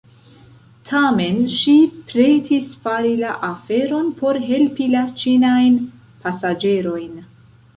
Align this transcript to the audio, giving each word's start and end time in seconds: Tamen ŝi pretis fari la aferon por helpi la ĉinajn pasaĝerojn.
Tamen 0.91 1.35
ŝi 1.55 1.73
pretis 2.13 2.71
fari 2.87 3.11
la 3.19 3.33
aferon 3.49 4.09
por 4.23 4.41
helpi 4.49 4.89
la 4.95 5.05
ĉinajn 5.25 5.77
pasaĝerojn. 6.25 7.25